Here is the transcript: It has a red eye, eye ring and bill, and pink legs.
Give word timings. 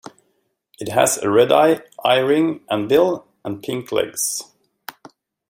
It 0.79 0.87
has 0.89 1.19
a 1.19 1.29
red 1.29 1.51
eye, 1.51 1.83
eye 2.03 2.17
ring 2.21 2.61
and 2.71 2.89
bill, 2.89 3.27
and 3.45 3.61
pink 3.61 3.91
legs. 3.91 4.41